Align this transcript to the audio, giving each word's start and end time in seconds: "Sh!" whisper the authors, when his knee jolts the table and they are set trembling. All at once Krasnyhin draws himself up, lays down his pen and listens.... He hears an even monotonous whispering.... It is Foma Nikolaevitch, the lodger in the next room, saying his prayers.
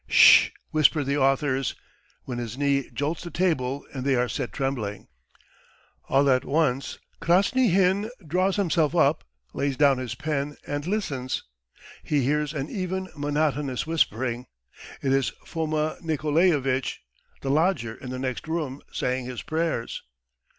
"Sh!" 0.07 0.49
whisper 0.71 1.03
the 1.03 1.15
authors, 1.17 1.75
when 2.23 2.39
his 2.39 2.57
knee 2.57 2.89
jolts 2.91 3.21
the 3.23 3.29
table 3.29 3.85
and 3.93 4.03
they 4.03 4.15
are 4.15 4.27
set 4.27 4.51
trembling. 4.51 5.07
All 6.09 6.27
at 6.27 6.43
once 6.43 6.97
Krasnyhin 7.21 8.09
draws 8.25 8.55
himself 8.55 8.95
up, 8.95 9.23
lays 9.53 9.77
down 9.77 9.99
his 9.99 10.15
pen 10.15 10.57
and 10.65 10.87
listens.... 10.87 11.43
He 12.01 12.23
hears 12.23 12.51
an 12.51 12.67
even 12.67 13.09
monotonous 13.15 13.85
whispering.... 13.85 14.47
It 15.03 15.13
is 15.13 15.33
Foma 15.45 15.97
Nikolaevitch, 16.01 17.03
the 17.41 17.51
lodger 17.51 17.93
in 17.93 18.09
the 18.09 18.17
next 18.17 18.47
room, 18.47 18.81
saying 18.91 19.25
his 19.25 19.43
prayers. 19.43 20.01